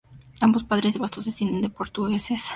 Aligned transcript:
Ambos 0.41 0.63
padres 0.63 0.95
de 0.95 0.99
Bastos, 0.99 1.25
descienden 1.25 1.61
de 1.61 1.69
portugueses. 1.69 2.45